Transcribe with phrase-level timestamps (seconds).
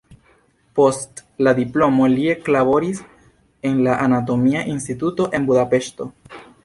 [0.77, 3.01] Post la diplomo li eklaboris
[3.73, 6.09] en la anatomia instituto en Budapeŝto.